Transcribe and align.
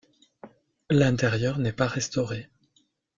L'intérieur 0.89 1.59
n'est 1.59 1.73
pas 1.73 1.85
restauré. 1.85 2.49